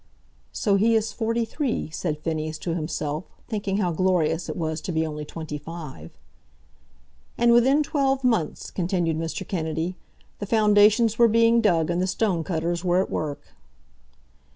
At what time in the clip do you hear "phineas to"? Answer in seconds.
2.17-2.73